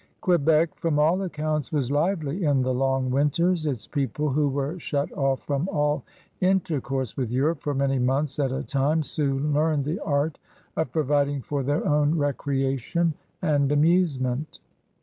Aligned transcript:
Que 0.19 0.35
bec, 0.35 0.73
from 0.73 0.97
all 0.97 1.19
accoimts, 1.19 1.71
was 1.71 1.91
lively 1.91 2.43
in 2.43 2.63
the 2.63 2.73
long 2.73 3.11
winters. 3.11 3.67
Its 3.67 3.85
people, 3.87 4.29
who 4.29 4.49
were 4.49 4.79
shut 4.79 5.11
off 5.15 5.41
from 5.43 5.69
all 5.69 6.03
intercourse 6.39 7.15
with 7.15 7.29
Europe 7.29 7.61
for 7.61 7.75
many 7.75 7.99
months 7.99 8.39
at 8.39 8.51
a 8.51 8.63
time, 8.63 9.03
soon 9.03 9.53
learned 9.53 9.85
the 9.85 9.99
art 9.99 10.39
of 10.75 10.91
providing 10.91 11.39
for 11.43 11.61
their 11.61 11.87
own 11.87 12.17
recreation 12.17 13.13
and 13.43 13.71
amusement. 13.71 14.59